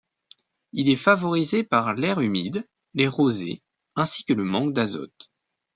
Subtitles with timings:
[0.73, 3.61] Il est favorisé par l'air humide, les rosées
[3.95, 5.29] ainsi que le manque d'azote.